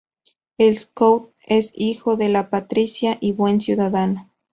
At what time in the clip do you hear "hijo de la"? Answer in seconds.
1.75-2.49